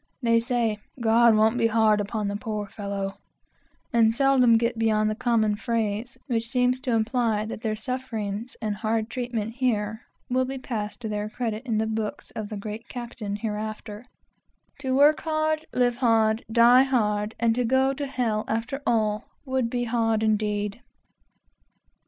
[0.23, 3.19] They say, "God won't be hard upon the poor fellow,"
[3.93, 8.75] and seldom get beyond the common phrase which seems to imply that their sufferings and
[8.77, 11.29] hard treatment here will excuse them
[13.35, 14.03] hereafter,
[14.79, 19.83] "To work hard, live hard, die hard, and go to hell after all, would be
[19.83, 20.81] hard indeed!"